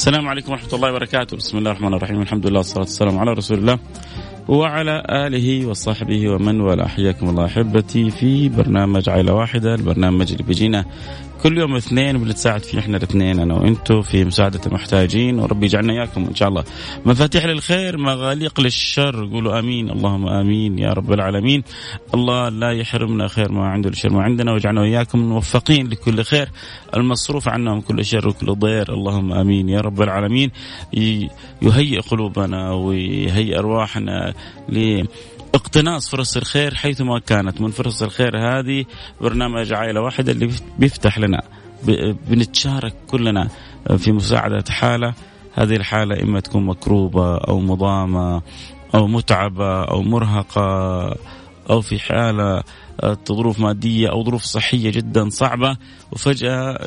السلام 0.00 0.28
عليكم 0.28 0.52
ورحمة 0.52 0.74
الله 0.74 0.88
وبركاته. 0.90 1.36
بسم 1.36 1.58
الله 1.58 1.70
الرحمن 1.70 1.94
الرحيم. 1.94 2.20
الحمد 2.22 2.46
لله 2.46 2.58
والصلاة 2.58 2.88
والسلام 2.88 3.18
على 3.18 3.32
رسول 3.32 3.58
الله. 3.58 3.78
وعلى 4.48 5.02
آله 5.10 5.66
وصحبه 5.66 6.28
ومن 6.28 6.60
والاه. 6.60 6.86
حياكم 6.86 7.28
الله 7.28 7.44
أحبتي 7.44 8.10
في 8.10 8.48
برنامج 8.48 9.08
عائلة 9.08 9.32
واحدة 9.32 9.74
البرنامج 9.74 10.32
اللي 10.32 10.44
بيجينا 10.44 10.84
كل 11.42 11.58
يوم 11.58 11.76
اثنين 11.76 12.18
بنتساعد 12.18 12.62
فيه 12.62 12.78
إحنا 12.78 12.96
الاثنين 12.96 13.38
أنا 13.38 13.54
وأنتم 13.54 14.02
في 14.02 14.24
مساعدة 14.24 14.60
المحتاجين 14.66 15.38
وربي 15.38 15.66
يجعلنا 15.66 15.92
إياكم 15.92 16.24
إن 16.24 16.34
شاء 16.34 16.48
الله. 16.48 16.64
مفاتيح 17.06 17.44
للخير 17.44 17.98
مغاليق 17.98 18.60
للشر 18.60 19.28
قولوا 19.32 19.58
آمين 19.58 19.90
اللهم 19.90 20.28
آمين 20.28 20.78
يا 20.78 20.92
رب 20.92 21.12
العالمين. 21.12 21.62
الله 22.14 22.48
لا 22.48 22.72
يحرمنا 22.72 23.28
خير 23.28 23.52
ما 23.52 23.66
عنده 23.66 23.90
الشر 23.90 24.12
ما 24.12 24.22
عندنا 24.22 24.52
واجعلنا 24.52 24.80
وإياكم 24.80 25.18
موفقين 25.18 25.88
لكل 25.88 26.22
خير 26.22 26.48
المصروف 26.96 27.48
عنا 27.48 27.74
من 27.74 27.80
كل 27.80 28.04
شر 28.04 28.28
وكل 28.28 28.54
ضير. 28.54 28.94
اللهم 28.94 29.32
آمين 29.32 29.68
يا 29.68 29.80
رب 29.80 30.02
العالمين. 30.02 30.50
يهيئ 31.62 32.00
قلوبنا 32.00 32.72
ويهيئ 32.72 33.58
أرواحنا 33.58 34.29
اقتناص 35.54 36.08
فرص 36.08 36.36
الخير 36.36 36.74
حيثما 36.74 37.18
كانت. 37.18 37.60
من 37.60 37.70
فرص 37.70 38.02
الخير 38.02 38.38
هذه 38.38 38.84
برنامج 39.20 39.72
عائلة 39.72 40.00
واحدة 40.00 40.32
اللي 40.32 40.50
بيفتح 40.78 41.18
لنا 41.18 41.42
بنتشارك 42.28 42.94
كلنا 43.06 43.48
في 43.96 44.12
مساعدة 44.12 44.64
حالة. 44.70 45.14
هذه 45.54 45.76
الحالة 45.76 46.22
إما 46.22 46.40
تكون 46.40 46.66
مكروبة 46.66 47.36
أو 47.36 47.60
مضامة 47.60 48.42
أو 48.94 49.06
متعبة 49.06 49.82
أو 49.82 50.02
مرهقة 50.02 51.16
أو 51.70 51.80
في 51.80 51.98
حالة 51.98 52.62
ظروف 53.28 53.60
مادية 53.60 54.10
أو 54.10 54.24
ظروف 54.24 54.42
صحية 54.42 54.90
جدا 54.90 55.28
صعبة 55.28 55.76
وفجأة 56.12 56.78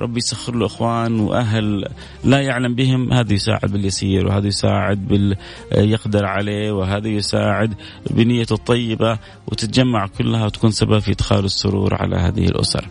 ربي 0.00 0.18
يسخر 0.18 0.54
له 0.54 0.66
إخوان 0.66 1.20
وأهل 1.20 1.84
لا 2.24 2.40
يعلم 2.40 2.74
بهم 2.74 3.12
هذا 3.12 3.32
يساعد 3.32 3.72
باليسير 3.72 4.26
وهذا 4.26 4.46
يساعد 4.46 5.08
بال 5.08 5.36
يقدر 5.72 6.26
عليه 6.26 6.72
وهذا 6.72 7.08
يساعد 7.08 7.74
بنيته 8.10 8.54
الطيبة 8.54 9.18
وتتجمع 9.46 10.06
كلها 10.06 10.46
وتكون 10.46 10.70
سبب 10.70 10.98
في 10.98 11.12
إدخال 11.12 11.44
السرور 11.44 11.94
على 11.94 12.16
هذه 12.16 12.44
الأسر. 12.44 12.88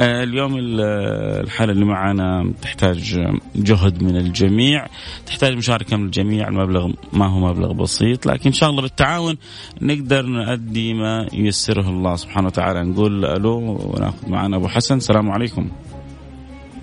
آه، 0.00 0.22
اليوم 0.22 0.54
الحالة 0.58 1.72
اللي 1.72 1.84
معنا 1.84 2.52
تحتاج 2.62 3.28
جهد 3.56 4.02
من 4.02 4.16
الجميع 4.16 4.86
تحتاج 5.26 5.56
مشاركة 5.56 5.96
من 5.96 6.04
الجميع 6.04 6.48
المبلغ 6.48 6.90
ما 7.12 7.26
هو 7.26 7.40
مبلغ 7.40 7.72
بسيط 7.72 8.26
لكن 8.26 8.46
إن 8.46 8.52
شاء 8.52 8.70
الله 8.70 8.82
بالتعاون 8.82 9.36
نقدر 9.80 10.26
نؤدي 10.26 10.94
ما 10.94 11.26
ييسره 11.32 11.88
الله 11.88 12.16
سبحانه 12.18 12.46
وتعالى 12.46 12.84
نقول 12.84 13.24
ألو 13.24 13.58
وناخذ 13.94 14.30
معنا 14.30 14.56
أبو 14.56 14.68
حسن. 14.68 14.96
السلام 14.96 15.30
عليكم. 15.30 15.70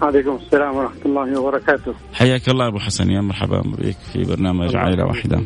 عليكم 0.01 0.35
السلام 0.35 0.75
ورحمة 0.75 1.05
الله 1.05 1.39
وبركاته. 1.39 1.93
حياك 2.13 2.49
الله 2.49 2.67
أبو 2.67 2.79
حسن. 2.79 3.09
يا 3.11 3.21
مرحبا. 3.21 3.61
بك 3.61 3.97
في 4.13 4.23
برنامج 4.23 4.75
عائلة 4.75 5.05
واحدة. 5.05 5.41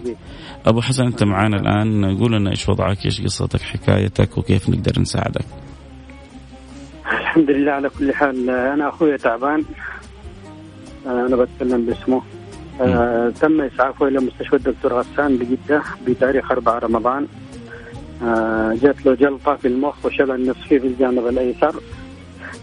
أبو 0.66 0.81
حسن 0.81 1.05
أنت 1.05 1.23
معنا 1.23 1.57
الآن. 1.57 2.17
قول 2.17 2.31
لنا 2.31 2.49
إيش 2.49 2.69
وضعك 2.69 3.05
إيش 3.05 3.22
قصتك 3.22 3.61
حكايتك 3.61 4.38
وكيف 4.38 4.69
نقدر 4.69 5.01
نساعدك. 5.01 5.45
الحمد 7.22 7.49
لله 7.51 7.72
على 7.72 7.89
كل 7.89 8.13
حال. 8.13 8.49
أنا 8.49 8.89
أخوي 8.89 9.17
تعبان. 9.17 9.63
أنا 11.05 11.35
بتكلم 11.35 11.85
باسمه. 11.85 12.22
آه 12.81 13.29
تم 13.29 13.61
إسعافه 13.61 14.07
إلى 14.07 14.19
مستشفى 14.19 14.55
الدكتور 14.55 14.94
غسان 14.94 15.38
بجدة 15.38 15.83
بتاريخ 16.07 16.51
4 16.51 16.79
رمضان. 16.79 17.28
جات 18.81 19.06
له 19.06 19.13
جلطة 19.16 19.56
في 19.56 19.68
المخ 19.68 20.06
وشلل 20.06 20.50
نصفي 20.50 20.80
في 20.80 20.88
الجانب 20.88 21.28
الأيسر. 21.28 21.75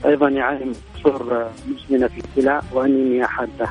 أيضا 0.06 0.28
يعاني 0.28 0.64
من 0.64 0.74
كسور 0.96 1.46
مزمنة 1.68 2.08
في 2.08 2.18
الكلى 2.20 2.62
وأنيميا 2.72 3.26
حادة. 3.26 3.68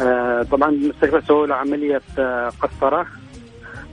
آه 0.00 0.42
طبعا 0.42 0.70
المستشفى 0.70 1.20
سووا 1.26 1.46
له 1.46 1.54
عملية 1.54 2.02
آه 2.18 2.48
قسطرة 2.62 3.06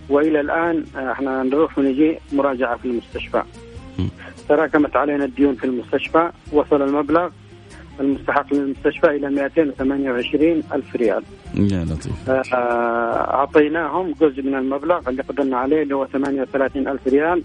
وإلى 0.10 0.40
الآن 0.40 0.86
آه 0.98 1.12
إحنا 1.12 1.44
نروح 1.44 1.78
ونجي 1.78 2.20
مراجعة 2.34 2.78
في 2.78 2.86
المستشفى. 2.86 3.44
تراكمت 4.50 4.96
علينا 4.96 5.26
الديون 5.26 5.56
في 5.56 5.64
المستشفى 5.64 6.32
وصل 6.52 6.82
المبلغ. 6.82 7.30
المستحق 8.00 8.54
للمستشفى 8.54 9.08
إلى 9.08 9.30
228 9.30 10.64
ألف 10.74 10.96
ريال. 10.96 11.24
يا 11.56 11.86
لطيف. 11.86 12.30
أعطيناهم 12.30 14.14
جزء 14.22 14.42
من 14.42 14.56
المبلغ 14.56 15.10
اللي 15.10 15.24
قدرنا 15.24 15.58
عليه 15.58 15.84
اللي 15.84 15.96
هو 15.96 16.06
38 16.06 16.88
ألف 16.88 17.08
ريال 17.08 17.44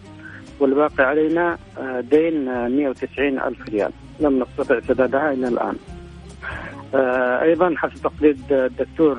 والباقي 0.61 1.05
علينا 1.05 1.59
دين 2.01 2.45
190 2.69 3.39
ألف 3.39 3.69
ريال. 3.69 3.91
لم 4.21 4.43
نستطع 4.43 4.81
سدادها 4.81 5.33
إلى 5.33 5.49
الآن. 5.49 5.77
أيضا 7.43 7.75
حسب 7.77 8.03
تقرير 8.03 8.37
الدكتور 8.51 9.15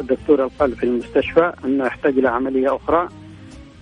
دكتور 0.00 0.44
القلب 0.44 0.74
في 0.74 0.84
المستشفى 0.84 1.52
أنه 1.64 1.86
يحتاج 1.86 2.18
إلى 2.18 2.28
عملية 2.28 2.76
أخرى 2.76 3.08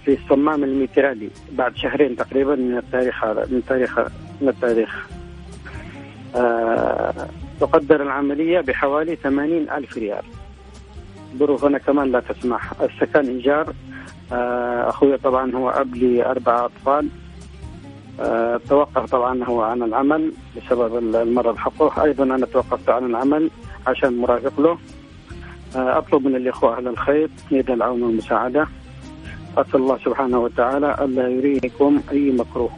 في 0.04 0.18
الصمام 0.22 0.64
الميترالي 0.64 1.30
بعد 1.52 1.76
شهرين 1.76 2.16
تقريبا 2.16 2.54
من 2.54 2.76
التاريخ 2.78 3.24
هذا 3.24 3.46
من 3.50 3.62
تاريخ 3.68 3.98
من 4.40 4.48
التاريخ. 4.48 5.08
آه 5.10 5.17
تقدر 7.60 8.02
العملية 8.02 8.60
بحوالي 8.60 9.16
ثمانين 9.16 9.70
ألف 9.70 9.98
ريال. 9.98 10.22
ظروفنا 11.36 11.78
كمان 11.78 12.12
لا 12.12 12.20
تسمح. 12.20 12.72
السكن 12.82 13.28
إيجار 13.28 13.72
آه 14.32 14.88
أخوي 14.88 15.16
طبعا 15.16 15.52
هو 15.54 15.70
أب 15.70 15.96
لأربع 15.96 16.64
أطفال. 16.64 17.08
آه 18.20 18.60
توقف 18.68 19.10
طبعا 19.10 19.44
هو 19.44 19.62
عن 19.62 19.82
العمل 19.82 20.32
بسبب 20.56 21.14
المرض 21.14 21.56
حقه. 21.56 22.04
أيضا 22.04 22.24
أنا 22.24 22.46
توقفت 22.46 22.88
عن 22.88 23.06
العمل 23.06 23.50
عشان 23.86 24.18
مرافق 24.18 24.60
له. 24.60 24.78
آه 25.76 25.98
أطلب 25.98 26.26
من 26.26 26.36
الإخوة 26.36 26.78
أهل 26.78 26.88
الخير 26.88 27.30
يد 27.50 27.70
العون 27.70 28.02
والمساعدة. 28.02 28.68
أسأل 29.56 29.80
الله 29.80 29.98
سبحانه 30.04 30.38
وتعالى 30.38 30.96
ألا 31.00 31.28
يريكم 31.28 32.00
أي 32.12 32.30
مكروه. 32.30 32.70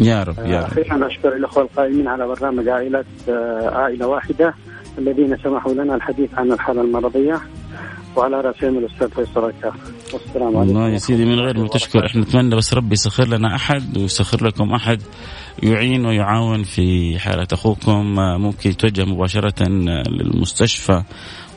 يا 0.00 0.22
رب 0.22 0.38
يا 0.38 0.60
رب. 0.60 0.64
أخيرا 0.64 1.06
أشكر 1.06 1.36
الأخوة 1.36 1.62
القائمين 1.62 2.08
على 2.08 2.26
برنامج 2.26 2.68
عائلة 2.68 3.04
عائلة 3.72 4.06
واحدة 4.06 4.54
الذين 4.98 5.36
سمحوا 5.44 5.72
لنا 5.72 5.94
الحديث 5.94 6.34
عن 6.34 6.52
الحالة 6.52 6.80
المرضية. 6.80 7.40
وعلى 8.16 8.40
رأسهم 8.40 8.78
الأستاذ 8.78 9.08
فيصل 9.08 9.42
والسلام 9.42 10.56
عليكم. 10.56 10.56
والله 10.56 10.88
يا 10.88 10.98
سيدي 10.98 11.24
من 11.24 11.40
غير 11.40 11.58
ما 11.58 11.68
تشكر 11.68 12.06
إحنا 12.06 12.22
نتمنى 12.22 12.56
بس 12.56 12.74
ربي 12.74 12.92
يسخر 12.92 13.28
لنا 13.28 13.54
أحد 13.54 13.98
ويسخر 13.98 14.46
لكم 14.46 14.72
أحد 14.72 15.02
يعين 15.62 16.06
ويعاون 16.06 16.62
في 16.62 17.18
حالة 17.18 17.46
أخوكم. 17.52 18.14
ممكن 18.16 18.70
يتوجه 18.70 19.04
مباشرة 19.04 19.68
للمستشفى. 20.08 21.02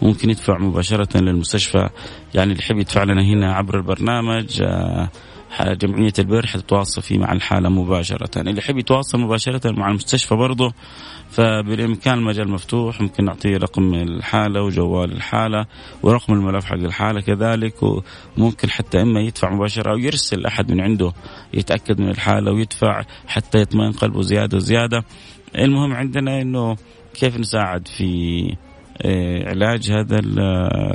ممكن 0.01 0.30
يدفع 0.30 0.57
مباشرة 0.57 1.18
للمستشفى. 1.18 1.89
يعني 2.33 2.51
اللي 2.51 2.63
يحب 2.63 2.77
يدفع 2.77 3.03
لنا 3.03 3.21
هنا 3.21 3.53
عبر 3.53 3.77
البرنامج 3.77 4.63
جمعية 5.62 6.13
البر 6.19 6.48
حتتواصل 6.48 7.01
فيه 7.01 7.18
مع 7.18 7.34
الحالة 7.34 7.69
مباشرة. 7.69 8.42
اللي 8.42 8.57
يحب 8.57 8.78
يتواصل 8.78 9.19
مباشرة 9.19 9.72
مع 9.72 9.90
المستشفى 9.90 10.36
برضه 10.36 10.74
فبالإمكان 11.30 12.13
المجال 12.13 12.50
مفتوح 12.50 13.01
ممكن 13.01 13.25
نعطيه 13.25 13.57
رقم 13.57 13.94
الحالة 13.94 14.62
وجوال 14.62 15.12
الحالة 15.12 15.66
ورقم 16.04 16.34
الملف 16.34 16.66
حق 16.66 16.74
الحالة 16.74 17.22
كذلك 17.22 17.75
وممكن 18.38 18.69
حتى 18.69 19.01
إما 19.01 19.22
يدفع 19.22 19.54
مباشرة 19.54 19.92
أو 19.92 19.98
يرسل 19.98 20.46
أحد 20.46 20.72
من 20.72 20.81
عنده 20.81 21.13
يتأكد 21.54 22.01
من 22.01 22.10
الحالة 22.10 22.51
ويدفع 22.51 23.04
حتى 23.28 23.62
يطمئن 23.62 23.92
قلبه 23.92 24.22
زيادة 24.22 24.57
وزيادة. 24.57 25.04
المهم 25.57 25.94
عندنا 25.94 26.42
أنه 26.42 26.75
كيف 27.13 27.38
نساعد 27.38 27.88
في 27.88 28.56
علاج 29.46 29.92
هذا 29.92 30.19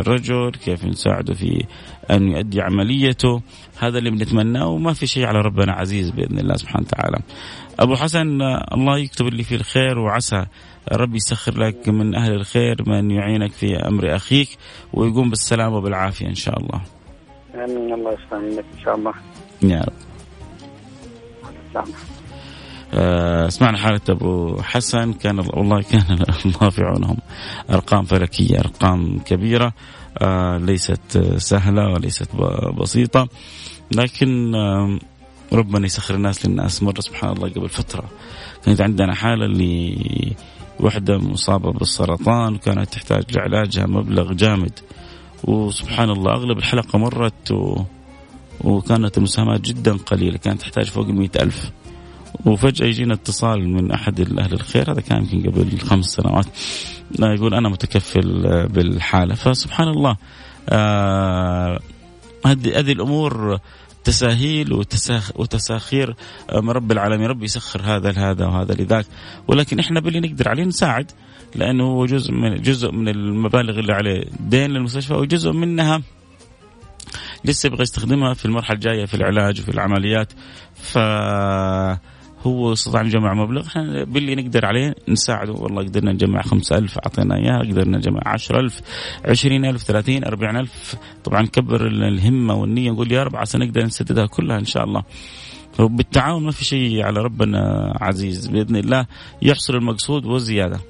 الرجل 0.00 0.52
كيف 0.64 0.84
نساعده 0.84 1.34
في 1.34 1.64
أن 2.10 2.28
يؤدي 2.28 2.60
عمليته. 2.60 3.42
هذا 3.78 3.98
اللي 3.98 4.10
بنتمناه 4.10 4.68
وما 4.68 4.92
في 4.92 5.06
شيء 5.06 5.26
على 5.26 5.38
ربنا 5.40 5.72
عزيز 5.72 6.10
بإذن 6.10 6.38
الله 6.38 6.54
سبحانه 6.54 6.86
وتعالى. 6.86 7.18
أبو 7.80 7.94
حسن 7.94 8.42
الله 8.72 8.98
يكتب 8.98 9.26
اللي 9.26 9.42
فيه 9.42 9.56
الخير 9.56 9.98
وعسى 9.98 10.46
ربي 10.92 11.16
يسخر 11.16 11.58
لك 11.58 11.88
من 11.88 12.14
أهل 12.14 12.32
الخير 12.32 12.76
من 12.86 13.10
يعينك 13.10 13.52
في 13.52 13.76
أمر 13.76 14.16
أخيك 14.16 14.48
ويقوم 14.92 15.30
بالسلامة 15.30 15.76
وبالعافية 15.76 16.26
إن 16.26 16.34
شاء 16.34 16.58
الله. 16.60 16.80
آمين. 17.54 17.94
الله 17.94 18.12
يسلمك 18.12 18.64
إن 18.74 18.84
شاء 18.84 18.94
الله. 18.94 19.12
يا 19.62 19.80
رب. 19.80 19.92
آه، 21.76 21.84
سمعنا 23.48 23.78
حالة 23.78 24.00
أبو 24.08 24.62
حسن. 24.62 25.12
كان 25.12 25.38
والله 25.38 25.82
كان 25.82 26.18
الله 26.46 26.70
في 26.70 26.82
عونهم. 26.82 27.16
أرقام 27.70 28.04
فلكية 28.04 28.58
أرقام 28.58 29.18
كبيرة 29.18 29.72
آه، 30.18 30.58
ليست 30.58 31.18
سهلة 31.36 31.92
وليست 31.92 32.28
بسيطة. 32.80 33.28
لكن 33.96 34.54
آه، 34.54 34.98
ربنا 35.52 35.86
يسخر 35.86 36.14
الناس 36.14 36.46
للناس. 36.46 36.82
مرة 36.82 37.00
سبحان 37.00 37.32
الله 37.32 37.48
قبل 37.48 37.68
فترة 37.68 38.04
كانت 38.64 38.80
عندنا 38.80 39.14
حالة 39.14 39.44
اللي 39.44 39.96
وحدة 40.80 41.18
مصابة 41.18 41.72
بالسرطان 41.72 42.54
وكانت 42.54 42.92
تحتاج 42.92 43.24
لعلاجها 43.36 43.86
مبلغ 43.86 44.32
جامد. 44.32 44.78
وسبحان 45.44 46.10
الله 46.10 46.32
أغلب 46.32 46.58
الحلقة 46.58 46.98
مرت 46.98 47.50
و... 47.52 47.76
وكانت 48.64 49.18
المساهمات 49.18 49.60
جدا 49.60 49.96
قليلة. 49.96 50.38
كانت 50.38 50.60
تحتاج 50.60 50.84
فوق 50.84 51.06
المئة 51.06 51.42
ألف. 51.42 51.70
وفجأة 52.46 52.86
يجينا 52.86 53.14
اتصال 53.14 53.68
من 53.68 53.90
أحد 53.92 54.20
أهل 54.20 54.52
الخير 54.52 54.92
هذا 54.92 55.00
كان 55.00 55.26
يمكن 55.32 55.50
قبل 55.50 55.78
خمس 55.78 56.06
سنوات 56.06 56.46
يقول 57.20 57.54
أنا 57.54 57.68
متكفل 57.68 58.42
بالحالة. 58.68 59.34
فسبحان 59.34 59.88
الله 59.88 60.16
آه 60.68 61.80
هذه 62.46 62.92
الأمور 62.92 63.58
تساهيل 64.04 64.72
وتساخ 64.72 65.32
وتساخير 65.36 66.14
من 66.54 66.70
رب 66.70 66.92
العالمين. 66.92 67.26
رب 67.26 67.42
يسخر 67.42 67.82
هذا 67.82 68.12
لهذا 68.12 68.46
وهذا 68.46 68.74
لذاك. 68.74 69.06
ولكن 69.48 69.78
إحنا 69.78 70.00
باللي 70.00 70.20
نقدر 70.20 70.48
عليه 70.48 70.64
نساعد 70.64 71.10
لأنه 71.54 71.84
هو 71.84 72.06
جزء 72.06 72.32
من 72.32 72.62
جزء 72.62 72.90
من 72.92 73.08
المبالغ 73.08 73.78
اللي 73.78 73.92
عليه 73.92 74.24
دين 74.40 74.70
للمستشفى 74.70 75.14
وجزء 75.14 75.52
منها 75.52 76.02
لسه 77.44 77.66
يبغى 77.66 77.82
يستخدمها 77.82 78.34
في 78.34 78.44
المرحلة 78.44 78.74
الجاية 78.74 79.04
في 79.04 79.14
العلاج 79.14 79.60
وفي 79.60 79.68
العمليات. 79.68 80.32
ف 80.74 80.98
هو 82.46 82.72
استطاع 82.72 83.02
نجمع 83.02 83.34
مبلغ 83.34 83.66
إحنا 83.66 84.04
باللي 84.04 84.34
نقدر 84.34 84.66
عليه 84.66 84.94
نساعده. 85.08 85.52
والله 85.52 85.82
قدرنا 85.82 86.12
نجمع 86.12 86.42
خمسة 86.42 86.78
ألف 86.78 86.98
أعطينا 86.98 87.36
إياه 87.36 87.58
قدرنا 87.58 87.98
نجمع 87.98 88.20
عشرة 88.26 88.60
ألف 88.60 88.80
عشرين 89.24 89.64
ألف 89.64 89.82
ثلاثين 89.82 90.24
أربعين 90.24 90.56
ألف. 90.56 90.96
طبعا 91.24 91.42
نكبر 91.42 91.86
الهمة 91.86 92.54
والنية 92.54 92.90
نقول 92.90 93.12
يا 93.12 93.22
رب 93.22 93.36
عسى 93.36 93.58
نقدر 93.58 93.84
نسددها 93.84 94.26
كلها 94.26 94.58
إن 94.58 94.64
شاء 94.64 94.84
الله. 94.84 95.02
وبالتعاون 95.78 96.44
ما 96.44 96.50
في 96.50 96.64
شيء 96.64 97.02
على 97.02 97.20
ربنا 97.20 97.92
عزيز 98.00 98.46
بإذن 98.46 98.76
الله 98.76 99.06
يحصل 99.42 99.74
المقصود 99.74 100.26
وزيادة 100.26 100.80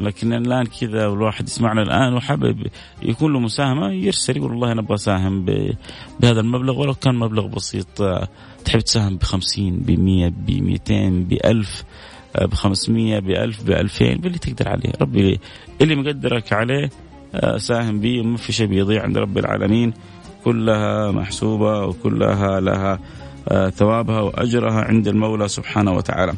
لكن 0.00 0.32
الآن 0.32 0.66
كذا 0.80 1.06
والواحد 1.06 1.48
يسمعنا 1.48 1.82
الآن 1.82 2.14
وحابب 2.14 2.66
يكون 3.02 3.32
له 3.32 3.40
مساهمة 3.40 3.92
يرسل 3.92 4.36
يقول 4.36 4.50
والله 4.50 4.72
أنا 4.72 4.80
أبغى 4.80 4.94
أساهم 4.94 5.44
بهذا 5.44 6.40
المبلغ 6.40 6.80
ولو 6.80 6.94
كان 6.94 7.14
مبلغ 7.14 7.46
بسيط 7.46 8.02
تحب 8.64 8.80
تساهم 8.80 9.16
ب 9.16 9.22
50 9.22 9.70
ب 9.70 9.90
100 9.90 10.28
ب 10.28 10.50
200 10.50 11.10
ب 11.10 11.38
1000 11.44 11.84
ب 12.40 12.54
500 12.54 13.18
ب 13.18 13.30
1000 13.30 13.62
ب 13.62 13.70
2000 13.70 14.14
باللي 14.14 14.38
تقدر 14.38 14.68
عليه 14.68 14.92
ربي 15.00 15.40
اللي 15.80 15.96
مقدرك 15.96 16.52
عليه 16.52 16.90
آه، 17.34 17.56
ساهم 17.56 18.00
به 18.00 18.20
وما 18.20 18.36
في 18.36 18.52
شيء 18.52 18.66
بيضيع 18.66 19.02
عند 19.02 19.18
رب 19.18 19.38
العالمين 19.38 19.92
كلها 20.44 21.10
محسوبة 21.10 21.84
وكلها 21.86 22.60
لها 22.60 22.98
آه، 23.48 23.68
ثوابها 23.68 24.20
وأجرها 24.20 24.80
عند 24.84 25.08
المولى 25.08 25.48
سبحانه 25.48 25.92
وتعالى. 25.92 26.34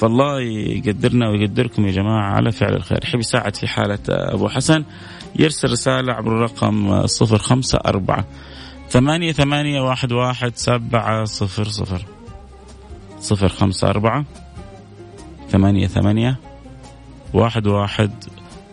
فالله 0.00 0.40
يقدرنا 0.40 1.28
ويقدركم 1.28 1.86
يا 1.86 1.92
جماعة 1.92 2.32
على 2.34 2.52
فعل 2.52 2.74
الخير، 2.76 3.00
يحب 3.04 3.18
يساعد 3.18 3.56
في 3.56 3.66
حالة 3.66 3.98
أبو 4.08 4.48
حسن. 4.48 4.84
يرسل 5.36 5.72
رسالة 5.72 6.12
عبر 6.12 6.36
الرقم 6.36 7.06
054 7.06 8.24
ثمانية 8.88 9.32
ثمانية 9.32 9.80
واحد 9.80 10.12
واحد 10.12 10.52
سبعة 10.56 11.24
صفر 11.24 11.64
صفر. 11.64 12.04
صفر 13.20 13.48
خمسة 13.48 13.90
أربعة 13.90 14.24
ثمانية 15.48 15.86
ثمانية 15.86 16.36
واحد 17.34 17.66
واحد 17.66 18.10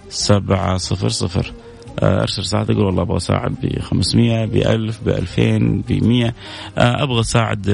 سبعة 0.09 0.77
صفر 0.77 1.09
صفر. 1.09 1.53
أرسل 1.99 2.41
رسالة 2.41 2.63
تقول 2.63 2.85
والله 2.85 3.01
أبغى 3.01 3.17
أساعد 3.17 3.55
ب 3.61 3.79
500 3.79 4.45
ب 4.45 4.55
1000 4.55 5.03
ب 5.03 5.09
2000 5.09 5.83
ب 5.87 6.03
100 6.03 6.33
أبغى 6.77 7.19
أساعد 7.19 7.67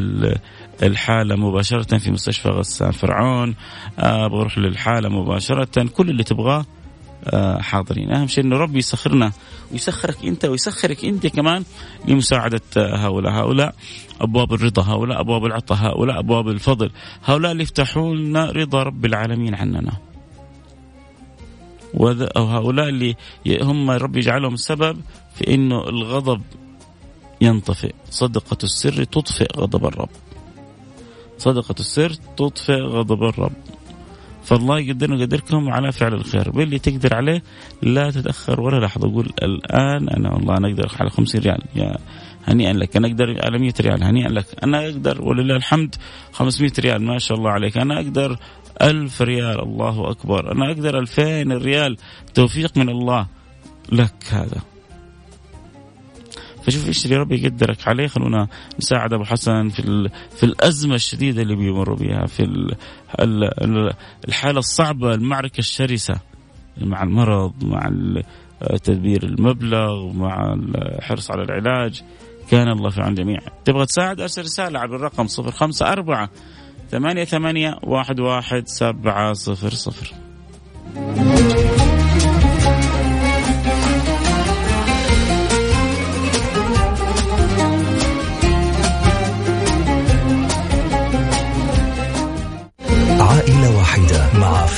الحالة 0.83 1.35
مباشرة 1.35 1.97
في 1.97 2.11
مستشفى 2.11 2.49
غسان 2.49 2.91
فرعون. 2.91 3.55
آه، 3.99 4.25
أبغى 4.25 4.39
أروح 4.39 4.57
للحالة 4.57 5.09
مباشرة. 5.09 5.83
كل 5.83 6.09
اللي 6.09 6.23
تبغاه 6.23 6.65
آه، 7.25 7.61
حاضرين. 7.61 8.11
أهم 8.11 8.27
شيء 8.27 8.43
إنه 8.43 8.57
ربي 8.57 8.79
يسخرنا 8.79 9.31
ويسخرك 9.71 10.25
أنت 10.25 10.45
ويسخرك 10.45 11.05
أنت 11.05 11.27
كمان 11.27 11.63
لمساعدة 12.07 12.61
هؤلاء. 12.77 13.33
هؤلاء 13.33 13.75
أبواب 14.21 14.53
الرضا 14.53 14.83
هؤلاء 14.83 15.21
أبواب 15.21 15.45
العطاء 15.45 15.77
هؤلاء 15.77 16.19
أبواب 16.19 16.47
الفضل 16.47 16.91
هؤلاء 17.25 17.51
اللي 17.51 17.63
يفتحوا 17.63 18.15
لنا 18.15 18.51
رضا 18.51 18.83
رب 18.83 19.05
العالمين 19.05 19.55
عننا. 19.55 20.12
وهؤلاء 21.93 22.89
اللي 22.89 23.15
هم 23.61 23.91
ربي 23.91 24.19
يجعلهم 24.19 24.53
السبب 24.53 25.01
في 25.35 25.53
إنه 25.53 25.89
الغضب 25.89 26.41
ينطفئ. 27.41 27.93
صدقة 28.09 28.57
السر 28.63 29.03
تطفئ 29.03 29.47
غضب 29.57 29.85
الرب. 29.85 30.09
صدقة 31.37 31.75
السر 31.79 32.13
تطفئ 32.37 32.81
غضب 32.81 33.23
الرب. 33.23 33.53
فالله 34.43 34.79
يقدرنا 34.79 35.15
ويقدركم 35.15 35.69
على 35.69 35.91
فعل 35.91 36.13
الخير. 36.13 36.51
باللي 36.51 36.79
تقدر 36.79 37.15
عليه 37.15 37.43
لا 37.81 38.11
تتأخر 38.11 38.61
ولا 38.61 38.85
لحظة. 38.85 39.13
قول 39.13 39.33
الآن 39.43 40.09
أنا 40.09 40.33
والله 40.33 40.57
أنا 40.57 40.67
أقدر 40.67 40.91
على 40.99 41.09
50 41.09 41.41
ريال. 41.41 41.61
يا 41.75 41.97
هنيئا 42.43 42.73
لك. 42.73 42.97
أنا 42.97 43.07
أقدر 43.07 43.45
على 43.45 43.59
100 43.59 43.73
ريال 43.81 44.03
هنيئا 44.03 44.29
لك. 44.29 44.45
أنا 44.63 44.85
أقدر 44.85 45.21
ولله 45.21 45.55
الحمد 45.55 45.95
500 46.31 46.71
ريال 46.79 47.01
ما 47.01 47.19
شاء 47.19 47.37
الله 47.37 47.49
عليك. 47.49 47.77
أنا 47.77 47.99
أقدر 47.99 48.37
ألف 48.81 49.21
ريال 49.21 49.59
الله 49.59 50.11
أكبر. 50.11 50.51
أنا 50.51 50.71
أقدر 50.71 50.99
2000 50.99 51.51
ريال 51.51 51.97
توفيق 52.33 52.77
من 52.77 52.89
الله 52.89 53.27
لك 53.91 54.23
هذا. 54.29 54.61
فشوف 56.65 56.87
إيش 56.87 57.05
اللي 57.05 57.17
ربي 57.17 57.43
يقدرك 57.43 57.87
عليه. 57.87 58.07
خلونا 58.07 58.47
نساعد 58.79 59.13
أبو 59.13 59.23
حسن 59.23 59.69
في 59.69 60.09
في 60.37 60.43
الأزمة 60.43 60.95
الشديدة 60.95 61.41
اللي 61.41 61.55
بيمر 61.55 61.93
بها 61.93 62.25
في 62.25 62.73
الحالة 64.27 64.59
الصعبة 64.59 65.13
المعركة 65.13 65.59
الشرسة 65.59 66.19
مع 66.81 67.03
المرض 67.03 67.63
مع 67.63 67.91
تدبير 68.83 69.23
المبلغ 69.23 70.13
مع 70.13 70.53
الحرص 70.75 71.31
على 71.31 71.43
العلاج. 71.43 72.03
كان 72.51 72.67
الله 72.67 72.89
في 72.89 73.01
عون 73.01 73.15
جميع. 73.15 73.39
تبغى 73.65 73.85
تساعد 73.85 74.21
أرسل 74.21 74.41
رسالة 74.41 74.79
على 74.79 74.95
الرقم 74.95 75.27
054 75.39 76.27
ثمانية 76.91 77.23
ثمانية 77.23 77.75
واحد 77.83 78.19
واحد 78.19 78.67
سبعة 78.67 79.33
صفر 79.33 79.69
صفر. 79.69 80.13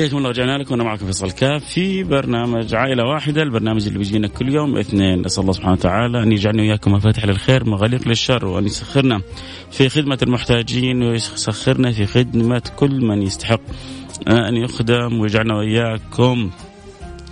حياكم 0.00 0.16
الله 0.16 0.28
رجعنا 0.28 0.58
لكم. 0.58 0.72
وأنا 0.72 0.84
معكم 0.84 1.06
فيصل 1.06 1.30
كاف 1.30 1.64
في 1.64 2.04
برنامج 2.04 2.74
عائلة 2.74 3.04
واحدة 3.04 3.42
البرنامج 3.42 3.86
اللي 3.86 3.98
بيجينا 3.98 4.28
كل 4.28 4.54
يوم 4.54 4.76
اثنين. 4.76 5.24
اسال 5.24 5.42
الله 5.42 5.52
سبحانه 5.52 5.72
وتعالى 5.72 6.22
أن 6.22 6.32
يجعلنا 6.32 6.62
وياكم 6.62 6.92
مفاتيح 6.92 7.24
للخير 7.24 7.64
مغاليق 7.64 8.08
للشر 8.08 8.46
وأن 8.46 8.66
يسخرنا 8.66 9.20
في 9.70 9.88
خدمة 9.88 10.18
المحتاجين 10.22 11.02
ويسخرنا 11.02 11.92
في 11.92 12.06
خدمة 12.06 12.62
كل 12.76 13.04
من 13.04 13.22
يستحق 13.22 13.60
أن 14.28 14.56
يخدم 14.56 15.20
ويجعلنا 15.20 15.54
وإياكم 15.54 16.50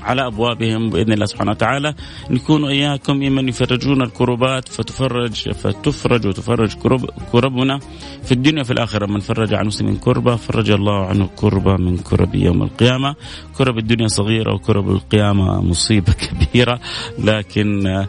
على 0.02 0.26
أبوابهم 0.26 0.90
بإذن 0.90 1.12
الله 1.12 1.26
سبحانه 1.26 1.50
وتعالى. 1.50 1.94
نكون 2.30 2.64
اياكم 2.64 3.16
ممن 3.16 3.48
يفرجون 3.48 4.02
الكربات 4.02 4.68
فتفرج 4.68 5.50
فتفرج 5.50 6.26
وتفرج 6.26 6.74
كرب 6.74 7.10
كربنا 7.32 7.78
في 8.22 8.32
الدنيا 8.32 8.60
وفي 8.60 8.70
الآخرة. 8.70 9.06
من 9.06 9.20
فرج 9.20 9.54
عن 9.54 9.66
مسلم 9.66 9.96
كربة 9.96 10.36
فرج 10.36 10.70
الله 10.70 11.06
عنه 11.06 11.28
كربة 11.36 11.76
من 11.76 11.96
كرب 11.98 12.34
يوم 12.34 12.62
القيامة. 12.62 13.14
كرب 13.58 13.78
الدنيا 13.78 14.08
صغيرة 14.08 14.54
وكرب 14.54 14.90
القيامة 14.90 15.60
مصيبة 15.62 16.12
كبيرة. 16.22 16.80
لكن 17.18 18.06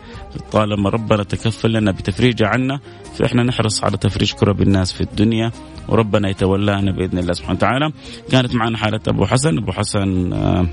طالما 0.52 0.90
ربنا 0.90 1.24
تكفل 1.24 1.72
لنا 1.74 1.92
بتفريجه 1.92 2.48
عنا 2.48 2.80
فإحنا 3.16 3.44
نحرص 3.44 3.84
على 3.84 3.98
تفريج 3.98 4.34
كرب 4.34 4.62
الناس 4.62 4.94
في 4.94 5.02
الدنيا. 5.02 5.52
وربنا 5.88 6.30
يتولانا 6.30 6.92
بإذن 6.92 7.18
الله 7.18 7.34
سبحانه 7.34 7.58
وتعالى. 7.58 7.92
كانت 8.32 8.56
معنا 8.56 8.78
حالة 8.78 9.00
أبو 9.08 9.26
حسن. 9.26 9.58
أبو 9.58 9.72
حسن 9.72 10.34
آه 10.34 10.68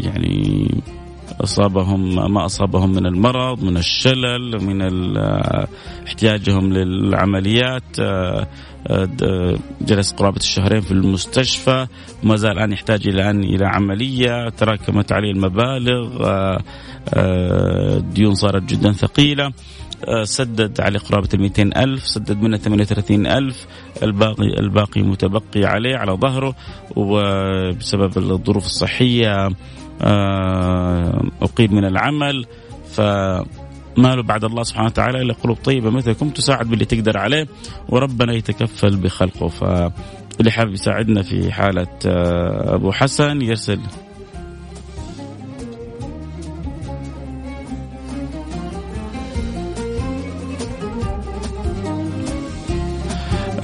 يعني 0.00 0.68
اصابهم 1.40 2.32
ما 2.32 2.44
أصابهم 2.44 2.90
من 2.90 3.06
المرض 3.06 3.62
من 3.64 3.76
الشلل 3.76 4.64
من 4.64 4.82
احتياجهم 6.06 6.72
للعمليات 6.72 8.00
جلس 9.80 10.12
قرابة 10.12 10.36
الشهرين 10.36 10.80
في 10.80 10.90
المستشفى 10.90 11.86
وما 12.24 12.36
زال 12.36 12.52
الآن 12.52 12.72
يحتاج 12.72 13.08
إلى 13.08 13.30
ان 13.30 13.44
إلى 13.44 13.66
عملية 13.66 14.48
تراكمت 14.48 15.12
عليه 15.12 15.30
المبالغ 15.30 16.26
الديون 17.16 18.34
صارت 18.34 18.62
جدا 18.62 18.92
ثقيلة. 18.92 19.52
سدد 20.22 20.80
عليه 20.80 20.98
قرابة 20.98 21.28
ال 21.34 21.76
ألف 21.76 22.06
سدد 22.06 22.40
منها 22.42 22.58
38 22.58 23.26
ألف. 23.26 23.66
الباقي 24.02 24.60
الباقي 24.60 25.02
متبقي 25.02 25.64
عليه 25.64 25.96
على 25.96 26.12
ظهره 26.12 26.54
وبسبب 26.96 28.18
الظروف 28.18 28.66
الصحية 28.66 29.48
أقيم 31.42 31.74
من 31.74 31.84
العمل. 31.84 32.46
ف 32.92 33.00
ما 33.98 34.14
له 34.14 34.22
بعد 34.22 34.44
الله 34.44 34.62
سبحانه 34.62 34.86
وتعالى 34.86 35.22
إلا 35.22 35.34
قلوب 35.34 35.56
طيبة 35.56 35.90
مثلكم 35.90 36.30
تساعد 36.30 36.66
باللي 36.68 36.84
تقدر 36.84 37.18
عليه 37.18 37.46
وربنا 37.88 38.34
يتكفل 38.34 38.96
بخلقه. 38.96 39.48
فاللي 39.48 40.50
حابب 40.50 40.72
يساعدنا 40.72 41.22
في 41.22 41.52
حالة 41.52 41.86
أبو 42.74 42.92
حسن 42.92 43.42
يرسل. 43.42 43.80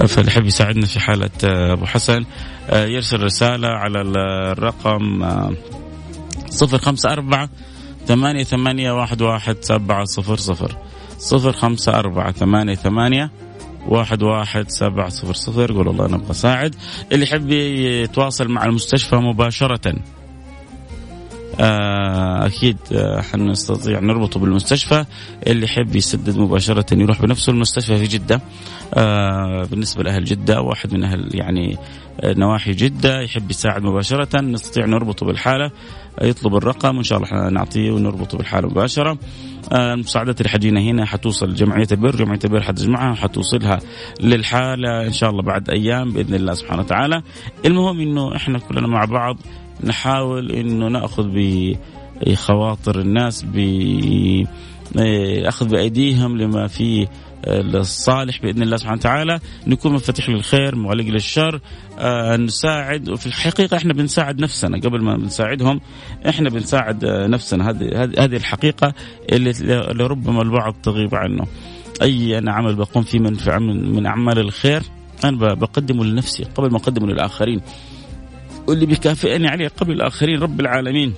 فاللي 0.07 0.31
يحب 0.31 0.45
يساعدنا 0.45 0.85
في 0.85 0.99
حالة 0.99 1.29
أبو 1.43 1.85
حسن. 1.85 2.25
يرسل 2.69 3.23
رسالة 3.23 3.67
على 3.67 4.01
الرقم 4.01 5.25
صفر 6.49 6.77
خمسة 6.77 7.11
أربعة 7.13 7.49
ثمانية 8.07 8.43
ثمانية 8.43 8.91
واحد 8.91 9.21
واحد 9.21 9.57
سبعة 9.61 10.05
صفر 10.05 10.35
صفر. 10.35 10.77
صفر 11.17 11.51
خمسة 11.51 11.91
أربعة 11.99 12.31
ثمانية 12.31 12.75
ثمانية 12.75 13.31
واحد 13.87 14.23
واحد 14.23 14.69
سبعة 14.69 15.09
صفر 15.09 15.33
صفر. 15.33 15.71
يقول 15.71 15.87
والله 15.87 16.07
نبغى 16.07 16.31
أساعد. 16.31 16.75
اللي 17.11 17.23
يحب 17.23 17.51
يتواصل 17.51 18.47
مع 18.47 18.65
المستشفى 18.65 19.15
مباشرة. 19.15 19.95
أكيد 21.59 22.77
حنستطيع 23.31 23.99
نربطه 23.99 24.39
بالمستشفى. 24.39 25.05
اللي 25.47 25.65
يحب 25.65 25.95
يسدد 25.95 26.37
مباشرة 26.37 26.85
يروح 26.93 27.21
بنفسه 27.21 27.51
المستشفى 27.51 27.97
في 27.97 28.17
جدة. 28.17 28.41
بالنسبة 29.65 30.03
لأهل 30.03 30.23
جدة 30.23 30.61
واحد 30.61 30.93
من 30.93 31.03
أهل 31.03 31.29
يعني 31.35 31.77
نواحي 32.23 32.71
جدة 32.71 33.21
يحب 33.21 33.51
يساعد 33.51 33.83
مباشرة. 33.83 34.41
نستطيع 34.41 34.85
نربطه 34.85 35.25
بالحالة 35.25 35.71
يطلب 36.21 36.55
الرقم 36.55 36.97
ان 36.97 37.03
شاء 37.03 37.17
الله 37.17 37.49
نعطيه 37.49 37.91
ونربطه 37.91 38.37
بالحالة 38.37 38.67
مباشرة. 38.67 39.17
المساعدات 39.71 40.41
اللي 40.41 40.49
حجينا 40.49 40.81
هنا 40.81 41.05
حتوصل 41.05 41.53
جمعية 41.53 41.87
البر 41.91 42.15
جمعية 42.15 42.39
البر 42.43 42.61
حتجمعها 42.61 43.11
وحتوصلها 43.11 43.79
للحالة 44.21 45.07
إن 45.07 45.13
شاء 45.13 45.29
الله 45.29 45.43
بعد 45.43 45.69
أيام 45.69 46.11
بإذن 46.11 46.35
الله 46.35 46.53
سبحانه 46.53 46.81
وتعالى. 46.81 47.21
المهم 47.65 47.99
إنه 47.99 48.35
إحنا 48.35 48.59
كلنا 48.59 48.87
مع 48.87 49.05
بعض 49.05 49.37
نحاول 49.83 50.51
إنه 50.51 50.87
نأخذ 50.87 51.29
بخواطر 52.25 52.99
الناس 52.99 53.45
باخذ 54.95 55.67
بأيديهم 55.69 56.37
لما 56.37 56.67
فيه 56.67 57.07
الصالح 57.47 58.41
بإذن 58.41 58.61
الله 58.61 58.77
سبحانه 58.77 58.97
وتعالى. 58.97 59.39
نكون 59.67 59.93
مفاتيح 59.93 60.29
للخير 60.29 60.75
مغلق 60.75 61.05
للشر 61.05 61.59
آه 61.99 62.37
نساعد 62.37 63.09
وفي 63.09 63.25
الحقيقة 63.25 63.77
إحنا 63.77 63.93
بنساعد 63.93 64.41
نفسنا. 64.41 64.77
قبل 64.77 65.01
ما 65.01 65.17
بنساعدهم 65.17 65.81
إحنا 66.29 66.49
بنساعد 66.49 67.05
نفسنا. 67.05 67.69
هذه 67.69 68.13
هذه 68.19 68.35
الحقيقة 68.35 68.93
اللي, 69.31 69.51
اللي 69.91 70.07
ربما 70.07 70.41
البعض 70.41 70.75
تغيب 70.83 71.15
عنه. 71.15 71.45
أي 72.01 72.37
أنا 72.37 72.51
عمل 72.51 72.75
بقوم 72.75 73.03
فيه 73.03 73.19
من 73.19 73.37
من 73.95 74.05
أعمال 74.05 74.39
الخير 74.39 74.83
أنا 75.23 75.53
بقدمه 75.53 76.05
لنفسي 76.05 76.43
قبل 76.43 76.71
ما 76.71 76.77
أقدمه 76.77 77.07
للآخرين. 77.07 77.61
واللي 78.67 78.85
بيكافئني 78.85 79.47
عليه 79.47 79.67
قبل 79.67 79.91
الآخرين 79.91 80.39
رب 80.39 80.59
العالمين 80.59 81.13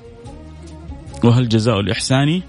وهل 1.24 1.50
جزاء 1.50 1.80
الإحسان؟ 1.80 2.42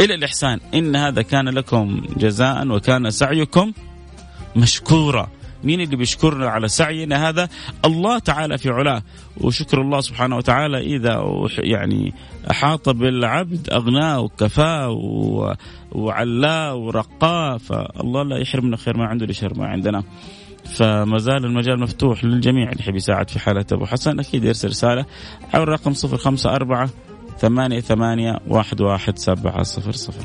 إلى 0.00 0.14
الإحسان. 0.14 0.60
إن 0.74 0.96
هذا 0.96 1.22
كان 1.22 1.48
لكم 1.48 2.02
جزاء 2.16 2.68
وكان 2.68 3.10
سعيكم 3.10 3.72
مشكورا. 4.56 5.28
مين 5.64 5.80
اللي 5.80 5.96
بيشكرنا 5.96 6.48
على 6.48 6.68
سعينا 6.68 7.28
هذا؟ 7.28 7.48
الله 7.84 8.18
تعالى 8.18 8.58
في 8.58 8.70
علاه. 8.70 9.02
وشكر 9.40 9.80
الله 9.80 10.00
سبحانه 10.00 10.36
وتعالى 10.36 10.96
إذا 10.96 11.24
يعني 11.58 12.14
أحاط 12.50 12.88
بالعبد 12.88 13.70
أغناه 13.70 14.20
وكفاه 14.20 14.90
وعلاه 15.92 16.74
ورقاه. 16.74 17.56
فالله 17.56 18.22
لا 18.22 18.36
يحرمنا 18.38 18.76
خير 18.76 18.96
ما 18.96 19.06
عنده 19.06 19.26
لشر 19.26 19.58
ما 19.58 19.66
عندنا. 19.66 20.02
فما 20.64 21.18
زال 21.18 21.44
المجال 21.44 21.80
مفتوح 21.80 22.24
للجميع. 22.24 22.70
اللي 22.70 22.82
يحب 22.82 22.96
يساعد 22.96 23.30
في 23.30 23.38
حالة 23.38 23.64
أبو 23.72 23.86
حسن 23.86 24.20
أكيد 24.20 24.44
يرسل 24.44 24.68
رسالة 24.68 25.06
على 25.54 25.62
الرقم 25.62 25.92
صفر 25.92 26.16
خمسة 26.16 26.54
أربعة 26.54 26.90
ثمانية 27.38 27.80
ثمانية 27.80 28.38
واحد 28.48 28.80
واحد 28.80 29.18
سبعة 29.18 29.62
صفر 29.62 29.92
صفر. 29.92 30.24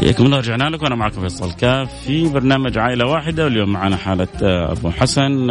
حياكم 0.00 0.26
الله 0.26 0.38
رجعنا 0.38 0.64
لكم. 0.64 0.86
أنا 0.86 0.94
معكم 0.94 1.20
فيصل 1.20 1.52
كاف 1.52 2.02
في 2.04 2.28
برنامج 2.28 2.78
عائلة 2.78 3.06
واحدة 3.06 3.44
واليوم 3.44 3.68
معنا 3.68 3.96
حالة 3.96 4.28
أبو 4.42 4.90
حسن 4.90 5.48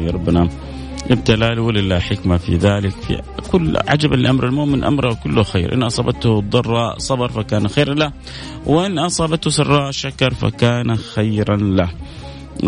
يا 0.00 0.10
ربنا. 0.10 0.48
ابتلى 1.10 1.54
له 1.54 1.62
ولله 1.62 1.98
حكمة 1.98 2.36
في 2.36 2.56
ذلك 2.56 2.90
في 2.90 3.22
كل 3.50 3.76
عجبا 3.88 4.16
لامر 4.16 4.46
المؤمن 4.46 4.84
أمره 4.84 5.14
كله 5.24 5.42
خير. 5.42 5.74
إن 5.74 5.82
أصابته 5.82 6.38
الضراء 6.38 6.98
صبر 6.98 7.28
فكان 7.28 7.68
خيرا 7.68 7.94
له 7.94 8.12
وإن 8.66 8.98
أصابته 8.98 9.50
سراء 9.50 9.90
شكر 9.90 10.34
فكان 10.34 10.96
خيرا 10.96 11.56
له. 11.56 11.88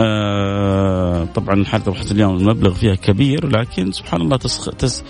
آه 0.01 1.25
طبعا 1.25 1.65
حالة 1.65 1.85
أبو 1.85 1.95
حسن 1.95 2.15
اليوم 2.15 2.37
المبلغ 2.37 2.75
فيها 2.75 2.95
كبير 2.95 3.49
لكن 3.49 3.93
سبحان 3.93 4.21
الله 4.21 4.37
تسخ... 4.37 4.71
تس... 4.71 5.05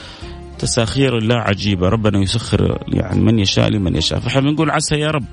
تساخير 0.59 1.19
الله 1.19 1.37
عجيبة. 1.37 1.89
ربنا 1.89 2.19
يسخر 2.19 2.79
يعني 2.89 3.21
من 3.21 3.39
يشاء 3.39 3.69
لمن 3.69 3.97
يشاء. 3.97 4.21
فاحنا 4.21 4.41
بنقول 4.41 4.71
عسى 4.71 4.95
يا 4.95 5.11
رب 5.11 5.25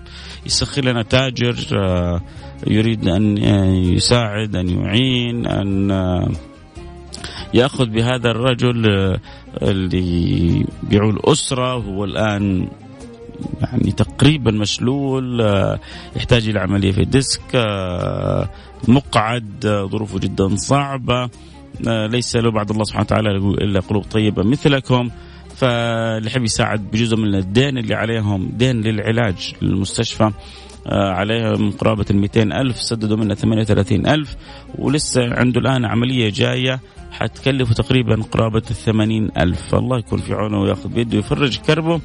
يسخر 0.46 0.86
لنا 0.86 1.04
تاجر 1.04 1.56
يريد 2.68 3.08
أن 3.08 3.38
يساعد 3.94 4.56
أن 4.56 4.70
يعين 4.70 5.48
أن 5.48 5.92
يأخذ 7.54 7.86
بهذا 7.86 8.32
الرجل 8.32 8.86
اللي 9.62 10.66
بيعول 10.84 11.20
أسرة 11.24 11.76
وهو 11.76 12.04
الآن 12.04 12.68
يعني 13.62 13.92
تقريبا 13.92 14.52
مشلول 14.52 15.42
آه، 15.42 15.80
يحتاج 16.16 16.50
إلى 16.50 16.60
عملية 16.60 16.92
في 16.92 17.02
الديسك 17.02 17.56
آه، 17.56 18.50
مقعد 18.88 19.66
آه، 19.66 19.86
ظروفه 19.86 20.20
جدا 20.20 20.56
صعبة. 20.56 21.30
ليس 22.12 22.36
له 22.36 22.52
بعد 22.52 22.72
الله 22.72 22.84
سبحانه 22.84 23.06
وتعالى 23.06 23.30
إلا 23.38 23.80
قلوب 23.80 24.04
طيبة 24.04 24.44
مثلكم. 24.44 25.10
فاللي 25.56 26.28
يحب 26.28 26.44
يساعد 26.44 26.92
بجزء 26.92 27.18
من 27.18 27.36
الدين 27.36 27.78
اللي 27.78 27.96
عليهم 27.96 28.50
دين 28.54 28.82
للعلاج 28.82 29.54
للمستشفى 29.62 30.32
عليهم 30.90 31.72
قرابة 31.72 32.06
ال 32.12 32.54
ألف 32.54 32.78
سددوا 32.78 33.18
منها 33.18 33.36
38 33.36 34.08
ألف 34.08 34.36
ولسه 34.78 35.34
عنده 35.34 35.60
الآن 35.60 35.86
عملية 35.86 36.30
جاية 36.30 36.80
حتكلفه 37.12 37.74
تقريبا 37.74 38.24
قرابة 38.32 38.64
الثمانين 38.72 39.30
ألف. 39.38 39.76
الله 39.76 39.98
يكون 39.98 40.20
في 40.20 40.34
عونه 40.34 40.62
ويأخذ 40.62 40.90
بيده 40.90 41.18
ويفرج 41.18 41.58
كربه 41.58 42.02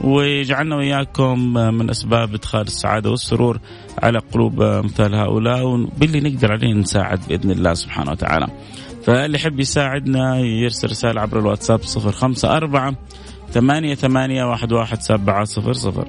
ويجعلنا 0.00 0.76
وإياكم 0.76 1.52
من 1.52 1.90
أسباب 1.90 2.34
إدخال 2.34 2.60
السعادة 2.60 3.10
والسرور 3.10 3.58
على 4.02 4.18
قلوب 4.18 4.62
أمثال 4.62 5.14
هؤلاء 5.14 5.66
وباللي 5.66 6.20
نقدر 6.20 6.52
عليه 6.52 6.72
نساعد 6.74 7.20
بإذن 7.28 7.50
الله 7.50 7.74
سبحانه 7.74 8.10
وتعالى. 8.10 8.46
فاللي 9.04 9.36
يحب 9.36 9.60
يساعدنا 9.60 10.38
يرسل 10.38 10.90
رسالة 10.90 11.20
عبر 11.20 11.38
الواتساب 11.38 11.82
صفر 11.82 12.12
خمسة 12.12 12.56
أربعة 12.56 12.94
ثمانية 13.50 13.94
ثمانية 13.94 14.44
واحد 14.44 14.72
واحد 14.72 15.02
سبعة 15.02 15.44
صفر 15.44 15.72
صفر. 15.72 16.08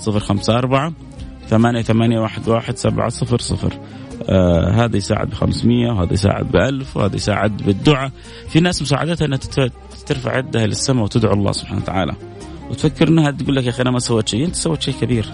صفر 0.00 0.20
خمسة 0.20 0.58
أربعة 0.58 0.92
ثمانية 1.48 1.82
ثمانية 1.82 2.20
واحد 2.20 2.48
واحد 2.48 2.76
سبعة 2.76 3.08
صفر 3.08 3.38
صفر. 3.38 3.78
آه 4.28 4.70
هذا 4.70 4.96
يساعد 4.96 5.30
ب 5.30 5.34
500 5.34 5.90
وهذا 5.92 6.12
يساعد 6.12 6.52
ب 6.52 6.56
1000 6.56 6.96
وهذا 6.96 7.16
يساعد 7.16 7.56
بالدعاء. 7.56 8.10
في 8.48 8.60
ناس 8.60 8.82
مساعدتها 8.82 9.26
إنها 9.26 9.38
ترفع 10.06 10.38
يدها 10.38 10.66
للسماء 10.66 11.04
وتدعو 11.04 11.32
الله 11.32 11.52
سبحانه 11.52 11.80
وتعالى. 11.80 12.14
وتفكر 12.70 13.08
إنها 13.08 13.30
تقول 13.30 13.56
لك 13.56 13.64
يا 13.64 13.70
أخي 13.70 13.82
أنا 13.82 13.90
ما 13.90 13.98
سويت 13.98 14.28
شيء 14.28 14.44
أنت 14.44 14.54
سويت 14.54 14.82
شيء 14.82 14.94
كبير. 15.00 15.32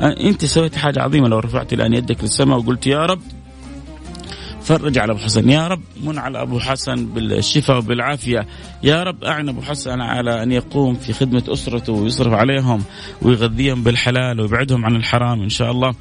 أنت 0.00 0.44
سويت 0.44 0.76
حاجة 0.76 1.02
عظيمة 1.02 1.28
لو 1.28 1.38
رفعت 1.38 1.72
الان 1.72 1.94
يدك 1.94 2.22
للسماء 2.22 2.58
وقلت 2.58 2.86
يا 2.86 3.06
رب 3.06 3.20
فرج 4.68 4.98
على 4.98 5.12
أبو 5.12 5.20
حسن. 5.20 5.48
يا 5.48 5.68
رب 5.68 5.80
من 6.04 6.18
على 6.18 6.42
أبو 6.42 6.58
حسن 6.58 7.06
بالشفاء 7.06 7.78
وبالعافية. 7.78 8.46
يا 8.82 9.02
رب 9.02 9.24
أعن 9.24 9.48
أبو 9.48 9.62
حسن 9.62 10.00
على 10.00 10.42
أن 10.42 10.52
يقوم 10.52 10.94
في 10.94 11.12
خدمة 11.12 11.42
أسرته 11.48 11.92
ويصرف 11.92 12.32
عليهم 12.32 12.82
ويغذيهم 13.22 13.82
بالحلال 13.82 14.40
ويبعدهم 14.40 14.84
عن 14.84 14.96
الحرام 14.96 15.42
إن 15.42 15.48
شاء 15.48 15.70
الله. 15.70 15.94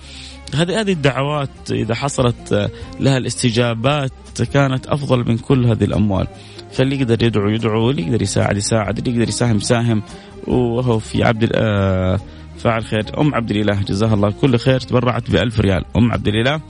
هذه 0.56 0.82
هذه 0.82 0.92
الدعوات 0.92 1.72
إذا 1.72 1.96
حصلت 1.96 2.72
لها 3.00 3.18
الاستجابات 3.18 4.42
كانت 4.54 4.88
أفضل 4.88 5.20
من 5.28 5.38
كل 5.38 5.66
هذه 5.66 5.84
الأموال. 5.84 6.28
فاللي 6.72 6.96
يقدر 6.96 7.24
يدعو 7.24 7.50
يدعو 7.50 7.88
واللي 7.88 8.02
يقدر 8.02 8.22
يساعد 8.22 8.58
يساعد 8.58 8.98
اللي 8.98 9.12
يقدر 9.12 9.30
يساهم 9.30 9.58
يساهم. 9.58 10.04
وهو 10.48 11.00
في 11.00 11.24
عبد 11.24 11.52
آه، 11.56 12.20
فاعل 12.58 12.86
خير 12.86 13.22
أم 13.22 13.36
عبد 13.36 13.52
الإله. 13.52 13.82
جزاها 13.82 14.14
الله 14.14 14.32
كل 14.32 14.58
خير 14.58 14.80
تبرعت 14.80 15.32
ب 15.32 15.36
ريال. 15.60 15.86
أم 15.98 16.12
عبد 16.12 16.28
الإله. 16.28 16.62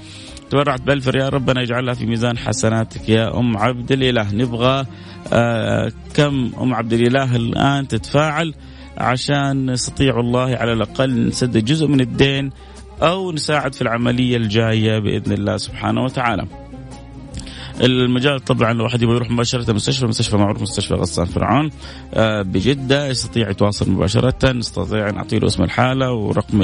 تبرعت 0.49 0.81
ب 0.81 0.89
ريال 0.89 1.33
ربنا 1.33 1.61
يجعلها 1.61 1.93
في 1.93 2.05
ميزان 2.05 2.37
حسناتك 2.37 3.09
يا 3.09 3.39
أم 3.39 3.57
عبد 3.57 3.91
الإله 3.91 4.33
نبغى 4.33 4.85
آه 5.33 5.91
كم 6.13 6.51
أم 6.61 6.73
عبد 6.73 6.93
الإله 6.93 7.35
الآن 7.35 7.87
تتفاعل 7.87 8.53
عشان 8.97 9.71
نستطيع 9.71 10.19
الله 10.19 10.55
على 10.55 10.73
الأقل 10.73 11.27
نسدد 11.27 11.65
جزء 11.65 11.87
من 11.87 12.01
الدين 12.01 12.51
أو 13.01 13.31
نساعد 13.31 13.75
في 13.75 13.81
العملية 13.81 14.37
الجاية 14.37 14.99
بإذن 14.99 15.33
الله 15.33 15.57
سبحانه 15.57 16.03
وتعالى. 16.03 16.47
المجال 17.81 18.39
طبعا 18.39 18.73
لو 18.73 18.83
واحد 18.83 19.01
يبغى 19.01 19.15
يروح 19.15 19.31
مباشرة 19.31 19.73
مستشفى 19.73 20.05
مستشفى 20.05 20.37
معروف 20.37 20.61
مستشفى 20.61 20.93
غسان 20.93 21.25
فرعون 21.25 21.69
آه، 22.13 22.41
بجدة 22.41 23.07
يستطيع 23.07 23.49
يتواصل 23.49 23.91
مباشرة 23.91 24.51
نستطيع 24.51 25.09
نعطي 25.09 25.39
له 25.39 25.47
اسم 25.47 25.63
الحالة 25.63 26.13
ورقم 26.13 26.61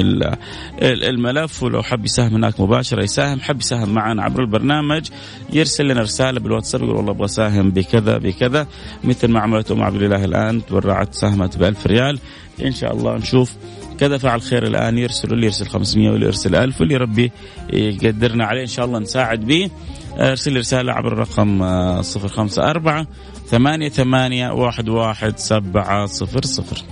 الملف 0.82 1.62
ولو 1.62 1.82
حب 1.82 2.04
يساهم 2.04 2.34
هناك 2.34 2.60
مباشرة 2.60 3.02
يساهم 3.02 3.40
حب 3.40 3.60
يساهم 3.60 3.88
معنا 3.88 4.22
عبر 4.22 4.42
البرنامج 4.42 5.08
يرسل 5.52 5.88
لنا 5.88 6.00
رسالة 6.00 6.40
بالواتساب 6.40 6.82
يقول 6.82 6.96
والله 6.96 7.10
أبغى 7.10 7.24
أساهم 7.24 7.70
بكذا 7.70 8.18
بكذا 8.18 8.66
مثل 9.04 9.28
ما 9.28 9.40
عملت 9.40 9.70
ام 9.70 9.82
عبد 9.82 10.02
الإله 10.02 10.24
الآن 10.24 10.66
تبرعت 10.66 11.14
ساهمت 11.14 11.58
ب 11.58 11.62
1000 11.62 11.86
ريال. 11.86 12.18
إن 12.64 12.72
شاء 12.72 12.92
الله 12.96 13.16
نشوف 13.16 13.52
كذا 14.00 14.18
فعل 14.18 14.42
خير 14.42 14.66
الآن 14.66 14.98
يرسل 14.98 15.32
اللي 15.32 15.46
يرسل 15.46 15.66
500 15.66 16.10
واللي 16.10 16.26
يرسل 16.26 16.54
1000 16.54 16.80
واللي 16.80 16.96
ربي 16.96 17.32
يقدرنا 17.72 18.44
عليه 18.44 18.62
إن 18.62 18.66
شاء 18.66 18.84
الله 18.84 18.98
نساعد 18.98 19.40
به. 19.46 19.70
أرسل 20.18 20.56
رسالة 20.56 20.92
عبر 20.92 21.12
الرقم 21.12 21.62
054 21.62 23.06
ثمانية 23.46 23.88
ثمانية 23.88 24.50
واحد 24.50 24.88
واحد 24.88 25.38
سبعة 25.38 26.06
صفر 26.06 26.44
صفر. 26.44 26.82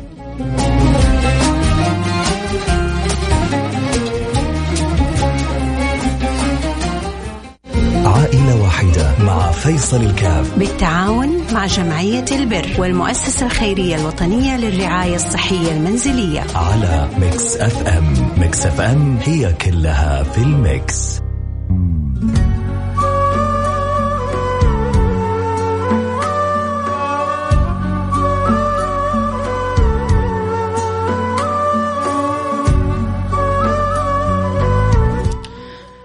عائلة 8.05 8.63
واحدة 8.63 9.15
مع 9.25 9.51
فيصل 9.51 10.03
الكاف. 10.03 10.59
بالتعاون 10.59 11.29
مع 11.53 11.67
جمعية 11.67 12.25
البر 12.33 12.69
والمؤسسة 12.79 13.47
الخيرية 13.47 13.97
الوطنية 13.97 14.57
للرعاية 14.57 15.17
الصحية 15.17 15.73
المنزلية. 15.73 16.41
على 16.55 17.09
Mix 17.19 17.57
FM. 17.57 18.15
Mix 18.39 18.67
FM 18.67 19.19
هي 19.25 19.53
كلها 19.53 20.23
في 20.23 20.39
ال 20.39 20.55
mix. 20.55 21.23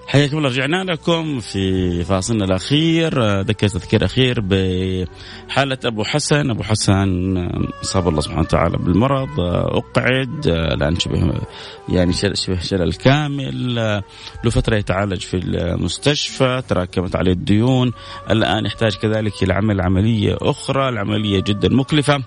حياكم 0.08 0.38
الله 0.38 0.50
رجعنا 0.50 0.84
لكم 0.84 1.40
في 1.40 2.04
فاصلنا 2.04 2.46
الأخير. 2.46 3.42
ذكر 3.42 3.68
تذكير 3.68 4.06
أخير 4.06 4.42
بحالة 4.42 5.78
أبو 5.86 6.04
حسن. 6.04 6.50
أبو 6.50 6.64
حسن 6.64 7.38
أصاب 7.84 8.08
الله 8.08 8.22
سبحانه 8.22 8.42
وتعالى 8.42 8.78
بالمرض 8.78 9.40
أقعد 9.40 10.48
الان 10.48 11.00
شبه 11.00 11.34
يعني 11.90 12.14
شبه 12.14 12.60
شلل 12.60 12.94
كامل. 12.94 13.76
له 14.44 14.50
فترة 14.52 14.76
يتعالج 14.76 15.22
في 15.22 15.38
المستشفى 15.38 16.62
تراكمت 16.68 17.16
عليه 17.16 17.32
الديون. 17.32 17.94
الآن 18.30 18.66
يحتاج 18.66 18.96
كذلك 18.96 19.44
إلى 19.44 19.54
عمل 19.54 19.82
عملية 19.82 20.38
أخرى. 20.42 20.90
العملية 20.90 21.40
جدا 21.40 21.70
مكلفة. 21.70 22.24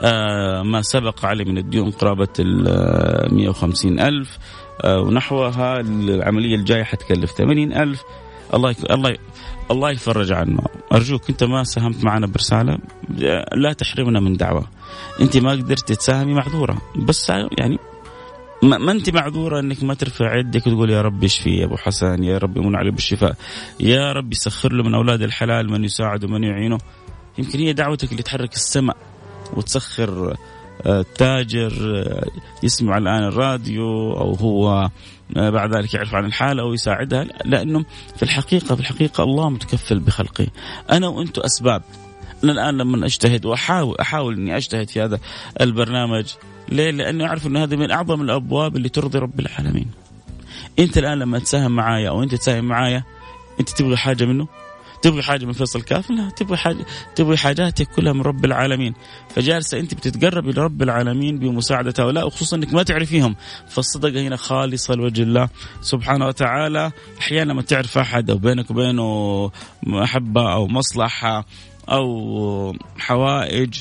آه 0.00 0.62
ما 0.62 0.82
سبق 0.82 1.26
عليه 1.26 1.44
من 1.44 1.58
الديون 1.58 1.90
قرابة 1.90 2.28
ال 2.38 3.34
150 3.34 4.00
ألف. 4.00 4.38
ونحوها 4.84 5.80
العملية 5.80 6.56
الجاية 6.56 6.82
حتكلف 6.82 7.30
80 7.30 7.72
ألف. 7.72 8.02
الله 8.54 8.70
يك... 8.70 8.90
الله 8.90 9.10
ي... 9.10 9.18
الله 9.70 9.90
يفرج 9.90 10.32
عنه. 10.32 10.62
أرجوك 10.92 11.30
أنت 11.30 11.44
ما 11.44 11.64
ساهمت 11.64 12.04
معنا 12.04 12.26
برسالة 12.26 12.78
لا 13.56 13.72
تحرمنا 13.72 14.20
من 14.20 14.36
دعوة. 14.36 14.68
أنت 15.20 15.36
ما 15.36 15.50
قدرت 15.50 15.92
تساهمي 15.92 16.34
معذورة. 16.34 16.82
بس 16.96 17.28
يعني 17.30 17.78
ما, 18.62 18.78
ما 18.78 18.92
أنت 18.92 19.10
معذورة 19.10 19.60
إنك 19.60 19.84
ما 19.84 19.94
ترفع 19.94 20.36
يدك 20.36 20.66
وتقول 20.66 20.90
يا 20.90 21.02
رب 21.02 21.24
اشفي 21.24 21.50
يا 21.50 21.64
أبو 21.64 21.76
حسن 21.76 22.24
يا 22.24 22.38
رب 22.38 22.56
يمن 22.56 22.76
عليه 22.76 22.90
بالشفاء 22.90 23.36
يا 23.80 24.12
رب 24.12 24.32
يسخر 24.32 24.72
له 24.72 24.84
من 24.84 24.94
أولاد 24.94 25.22
الحلال 25.22 25.70
من 25.70 25.84
يساعده 25.84 26.26
ومن 26.26 26.44
يعينه. 26.44 26.78
يمكن 27.38 27.58
هي 27.58 27.72
دعوتك 27.72 28.12
اللي 28.12 28.22
تحرك 28.22 28.52
السماء 28.52 28.96
وتسخر 29.52 30.36
تاجر 31.16 31.72
يسمع 32.62 32.98
الآن 32.98 33.24
الراديو 33.24 34.12
أو 34.12 34.34
هو 34.34 34.90
بعد 35.30 35.76
ذلك 35.76 35.94
يعرف 35.94 36.14
عن 36.14 36.24
الحالة 36.24 36.62
أو 36.62 36.74
يساعدها 36.74 37.24
لأنه 37.44 37.84
في 38.16 38.22
الحقيقة 38.22 38.74
في 38.74 38.80
الحقيقة 38.80 39.24
الله 39.24 39.50
متكفل 39.50 39.98
بخلقه 39.98 40.46
أنا 40.90 41.08
وأنتم 41.08 41.42
أسباب 41.42 41.82
أنا 42.44 42.52
الآن 42.52 42.76
لما 42.76 43.06
أجتهد 43.06 43.46
وأحاول 43.46 43.96
أحاول 44.00 44.34
إني 44.34 44.56
أجتهد 44.56 44.88
في 44.88 45.02
هذا 45.02 45.18
البرنامج 45.60 46.24
ليه؟ 46.68 46.90
لأني 46.90 47.26
أعرف 47.26 47.46
أن 47.46 47.56
هذه 47.56 47.76
من 47.76 47.90
أعظم 47.90 48.22
الأبواب 48.22 48.76
اللي 48.76 48.88
ترضي 48.88 49.18
رب 49.18 49.40
العالمين. 49.40 49.86
أنت 50.78 50.98
الآن 50.98 51.18
لما 51.18 51.38
تساهم 51.38 51.72
معايا 51.72 52.08
أو 52.08 52.22
أنت 52.22 52.34
تساهم 52.34 52.64
معايا 52.64 53.04
أنت 53.60 53.68
تبغى 53.68 53.96
حاجة 53.96 54.24
منه؟ 54.24 54.48
تبغي 55.02 55.22
حاجة 55.22 55.44
من 55.46 55.52
فيصل 55.52 55.82
كاف؟ 55.82 56.10
لا 56.10 56.30
تبغي 56.30 56.56
حاجة 56.56 56.86
تبغي 57.14 57.36
حاجاتك 57.36 57.88
كلها 57.88 58.12
من 58.12 58.20
رب 58.20 58.44
العالمين. 58.44 58.94
فجالسة 59.34 59.78
أنت 59.78 59.94
بتتقربي 59.94 60.52
لرب 60.52 60.82
العالمين 60.82 61.38
بمساعدة 61.38 61.94
هؤلاء 61.98 62.26
وخصوصا 62.26 62.56
إنك 62.56 62.72
ما 62.72 62.82
تعرفيهم. 62.82 63.36
فالصدقه 63.68 64.20
هنا 64.20 64.36
خالصه 64.36 64.94
لوجه 64.94 65.22
الله 65.22 65.48
سبحانه 65.80 66.26
وتعالى. 66.26 66.92
أحيانا 67.20 67.54
ما 67.54 67.62
تعرف 67.62 67.98
أحد 67.98 68.30
أو 68.30 68.38
بينك 68.38 68.70
وبينه 68.70 69.50
محبة 69.82 70.52
أو 70.52 70.66
مصلحة 70.66 71.46
أو 71.88 72.76
حوائج 72.98 73.74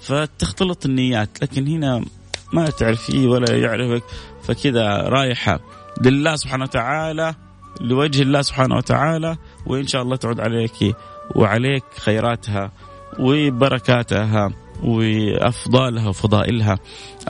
فتختلط 0.00 0.86
النيات. 0.86 1.42
لكن 1.42 1.66
هنا 1.66 2.04
ما 2.52 2.70
تعرفيه 2.70 3.26
ولا 3.26 3.56
يعرفك 3.56 4.04
فكذا 4.42 4.86
رايحة 4.88 5.60
لله 6.00 6.36
سبحانه 6.36 6.64
وتعالى 6.64 7.34
لوجه 7.80 8.22
الله 8.22 8.42
سبحانه 8.42 8.76
وتعالى. 8.76 9.36
وإن 9.66 9.86
شاء 9.86 10.02
الله 10.02 10.16
تعود 10.16 10.40
عليك 10.40 10.96
وعليك 11.34 11.84
خيراتها 11.98 12.72
وبركاتها 13.18 14.50
وأفضالها 14.82 16.08
وفضائلها. 16.08 16.78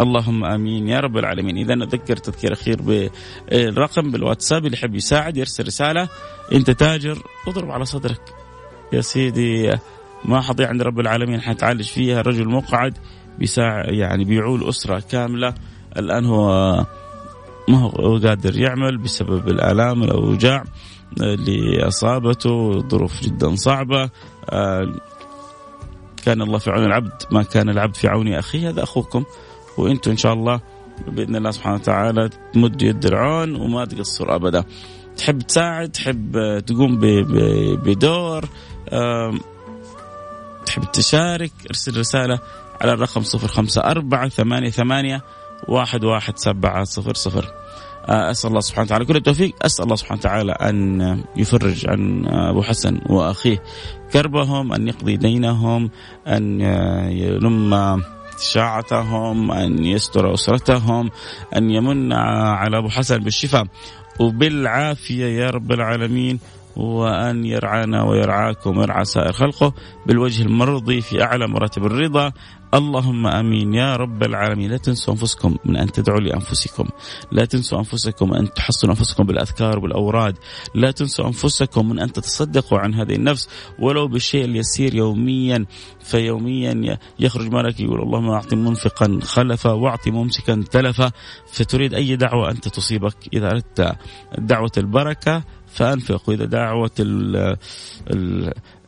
اللهم 0.01 0.44
آمين. 0.44 0.88
يا 0.88 1.01
رب 1.01 1.16
العالمين. 1.16 1.57
إذا 1.57 1.75
اذكر 1.75 2.16
تذكير 2.16 2.53
أخير 2.53 2.83
بالرقم 2.83 4.11
بالواتساب 4.11 4.66
اللي 4.66 4.77
يحب 4.77 4.94
يساعد 4.94 5.37
يرسل 5.37 5.66
رسالة. 5.66 6.09
أنت 6.53 6.70
تاجر 6.70 7.18
اضرب 7.49 7.70
على 7.70 7.85
صدرك. 7.85 8.20
يا 8.92 9.01
سيدي 9.01 9.70
ما 10.25 10.40
حضيع 10.40 10.68
عند 10.68 10.83
رب 10.83 11.01
العالمين. 11.01 11.40
حتعالج 11.40 11.88
فيها 11.88 12.20
رجل 12.20 12.49
مقعد 12.49 12.99
بيساع 13.38 13.85
يعني 13.88 14.25
بيعول 14.25 14.68
أسرة 14.68 15.03
كاملة. 15.11 15.55
الآن 15.97 16.25
هو 16.25 16.49
ما 17.68 17.79
هو 17.79 18.18
قادر 18.18 18.59
يعمل 18.59 18.99
بسبب 18.99 19.49
الآلام 19.49 20.03
والأوجاع. 20.03 20.64
اللي 21.20 21.88
أصابته 21.88 22.81
ظروف 22.88 23.22
جدا 23.22 23.55
صعبة 23.55 24.11
آه، 24.50 24.94
كان 26.24 26.42
الله 26.42 26.59
في 26.59 26.70
عون 26.70 26.85
العبد 26.85 27.22
ما 27.31 27.42
كان 27.42 27.68
العبد 27.68 27.96
في 27.96 28.09
عون 28.09 28.35
أخيه 28.35 28.68
هذا 28.68 28.83
أخوكم 28.83 29.24
وأنتم 29.79 30.11
إن 30.11 30.16
شاء 30.16 30.33
الله 30.33 30.61
بإذن 31.09 31.37
الله 31.37 31.50
سبحانه 31.50 31.74
وتعالى 31.74 32.31
تمد 32.53 32.83
يد 32.83 33.07
العون 33.07 33.55
وما 33.55 33.85
تقصر 33.85 34.35
أبدا. 34.35 34.64
تحب 35.16 35.38
تساعد، 35.38 35.88
تحب 35.88 36.37
آه، 36.37 36.59
تقوم 36.59 36.98
بدور، 37.85 38.44
آه، 38.88 39.35
تحب 40.66 40.85
تشارك، 40.92 41.53
ارسل 41.70 41.98
رسالة 42.00 42.38
على 42.81 42.92
الرقم 42.92 43.22
054 43.22 44.29
88 44.29 45.20
11700. 45.68 47.44
آه، 48.08 48.30
أسأل 48.30 48.50
الله 48.50 48.60
سبحانه 48.60 48.86
وتعالى. 48.86 49.04
كل 49.04 49.16
التوفيق. 49.16 49.54
أسأل 49.62 49.84
الله 49.84 49.96
سبحانه 49.96 50.20
وتعالى 50.20 50.52
أن 50.52 51.22
يفرج 51.36 51.88
عن 51.88 52.26
أبو 52.26 52.62
حسن 52.62 53.00
وأخيه 53.06 53.62
كربهم 54.12 54.72
أن 54.72 54.88
يقضي 54.88 55.16
دينهم 55.16 55.90
أن 56.26 56.60
يلم 57.10 58.02
شاعتهم 58.40 59.50
أن 59.50 59.84
يستر 59.84 60.34
أسرتهم 60.34 61.10
أن 61.56 61.70
يمن 61.70 62.12
على 62.12 62.78
أبو 62.78 62.88
حسن 62.88 63.18
بالشفاء. 63.18 63.66
وبالعافية 64.20 65.26
يا 65.26 65.50
رب 65.50 65.72
العالمين. 65.72 66.40
وأن 66.76 67.44
يرعانا 67.44 68.02
ويرعاكم 68.02 68.78
ويرعى 68.78 69.04
سائر 69.04 69.32
خلقه 69.32 69.74
بالوجه 70.06 70.42
المرضي 70.42 71.00
في 71.00 71.22
أعلى 71.22 71.48
مراتب 71.48 71.87
الرضا. 71.87 72.32
اللهم 72.74 73.26
آمين. 73.26 73.74
يا 73.74 73.96
رب 73.96 74.22
العالمين. 74.22 74.70
لا 74.70 74.76
تنسوا 74.76 75.14
أنفسكم 75.14 75.56
من 75.64 75.76
أن 75.76 75.92
تدعوا 75.92 76.20
لأنفسكم. 76.20 76.88
لا 77.32 77.44
تنسوا 77.44 77.78
أنفسكم 77.78 78.34
أن 78.34 78.54
تحصنوا 78.54 78.94
أنفسكم 78.94 79.24
بالأذكار 79.24 79.78
والأوراد. 79.78 80.38
لا 80.74 80.90
تنسوا 80.90 81.26
أنفسكم 81.26 81.88
من 81.88 81.98
أن 81.98 82.12
تتصدقوا 82.12 82.78
عن 82.78 82.94
هذه 82.94 83.14
النفس 83.14 83.48
ولو 83.78 84.08
بالشيء 84.08 84.44
اليسير 84.44 84.94
يوميا 84.94 85.66
فيوميا 86.00 86.98
يخرج 87.18 87.52
ملك 87.52 87.80
يقول 87.80 88.02
اللهم 88.02 88.30
أعط 88.30 88.54
منفقا 88.54 89.18
خلفا 89.22 89.72
واعطي 89.72 90.10
ممسكا 90.10 90.64
تلفا. 90.70 91.10
فتريد 91.46 91.94
أي 91.94 92.16
دعوة 92.16 92.50
أنت 92.50 92.68
تصيبك 92.68 93.16
إذا 93.32 93.50
أردت 93.50 93.96
دعوة 94.38 94.72
البركة 94.76 95.44
فانفق 95.74 96.28
واذا 96.28 96.44
دعوة 96.44 96.90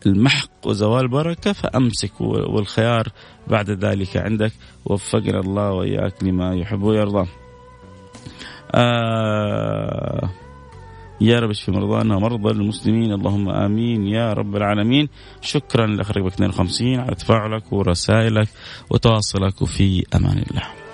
المحق 0.07 0.66
وزوال 0.66 1.03
البركة 1.03 1.53
فامسك 1.53 2.20
والخيار 2.20 3.09
بعد 3.46 3.70
ذلك 3.70 4.16
عندك. 4.16 4.53
وفقنا 4.85 5.40
الله 5.40 5.72
وإياك 5.72 6.22
لما 6.22 6.55
يحب 6.55 6.83
ويرضى. 6.83 7.29
آه 8.75 10.31
يا 11.20 11.40
رب 11.40 11.51
اشفي 11.51 11.70
مرضانا 11.70 12.16
ومرضى 12.16 12.51
المسلمين. 12.51 13.12
اللهم 13.12 13.49
آمين 13.49 14.07
يا 14.07 14.33
رب 14.33 14.57
العالمين. 14.57 15.09
شكرا 15.40 15.87
لاخ 15.87 16.11
52 16.11 17.01
على 17.01 17.14
تفاعلك 17.14 17.72
ورسائلك 17.72 18.49
وتواصلك 18.90 19.62
وفي 19.62 20.05
أمان 20.14 20.44
الله. 20.51 20.86